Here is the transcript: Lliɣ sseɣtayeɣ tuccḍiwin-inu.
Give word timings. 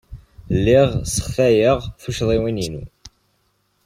Lliɣ 0.57 0.87
sseɣtayeɣ 1.05 1.79
tuccḍiwin-inu. 2.01 2.83